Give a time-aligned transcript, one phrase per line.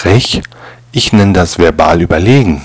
[0.00, 0.40] frech,
[0.92, 2.62] ich nenne das verbal überlegen.